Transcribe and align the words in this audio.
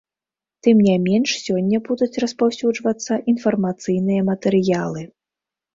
Тым 0.67 0.77
не 0.87 0.95
менш 1.03 1.29
сёння 1.45 1.81
будуць 1.89 2.19
распаўсюджвацца 2.25 3.13
інфармацыйныя 3.35 4.21
матэрыялы. 4.33 5.01